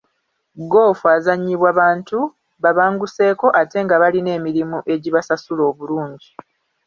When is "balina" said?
4.01-4.31